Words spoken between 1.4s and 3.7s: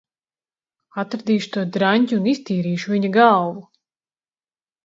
to draņķi un iztīrīšu viņa galvu!